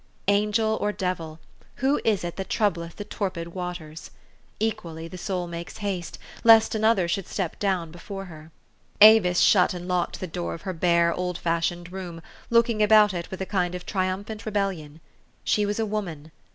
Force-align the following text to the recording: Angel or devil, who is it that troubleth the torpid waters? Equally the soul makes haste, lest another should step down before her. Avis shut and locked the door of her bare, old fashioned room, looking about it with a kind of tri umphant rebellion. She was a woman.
Angel 0.29 0.79
or 0.81 0.91
devil, 0.91 1.39
who 1.75 2.01
is 2.03 2.23
it 2.23 2.35
that 2.35 2.49
troubleth 2.49 2.95
the 2.95 3.05
torpid 3.05 3.49
waters? 3.49 4.09
Equally 4.59 5.07
the 5.07 5.15
soul 5.15 5.45
makes 5.45 5.77
haste, 5.77 6.17
lest 6.43 6.73
another 6.73 7.07
should 7.07 7.27
step 7.27 7.59
down 7.59 7.91
before 7.91 8.25
her. 8.25 8.49
Avis 8.99 9.39
shut 9.41 9.75
and 9.75 9.87
locked 9.87 10.19
the 10.19 10.25
door 10.25 10.55
of 10.55 10.63
her 10.63 10.73
bare, 10.73 11.13
old 11.13 11.37
fashioned 11.37 11.91
room, 11.91 12.19
looking 12.49 12.81
about 12.81 13.13
it 13.13 13.29
with 13.29 13.41
a 13.41 13.45
kind 13.45 13.75
of 13.75 13.85
tri 13.85 14.07
umphant 14.07 14.43
rebellion. 14.43 15.01
She 15.43 15.67
was 15.67 15.77
a 15.77 15.85
woman. 15.85 16.31